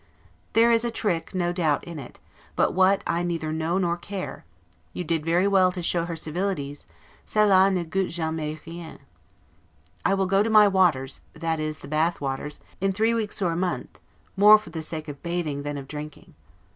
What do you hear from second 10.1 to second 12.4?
will go to my waters, that is, the Bath